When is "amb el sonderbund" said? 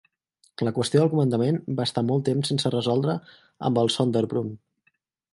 3.69-4.57